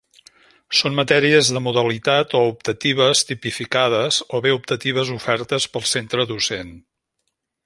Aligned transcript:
Són 0.77 0.95
matèries 0.99 1.51
de 1.57 1.61
modalitat 1.65 2.33
o 2.39 2.41
optatives 2.53 3.23
tipificades 3.33 4.19
o 4.39 4.43
bé 4.47 4.57
optatives 4.59 5.13
ofertes 5.21 5.73
pel 5.77 5.89
centre 5.95 6.31
docent. 6.35 6.75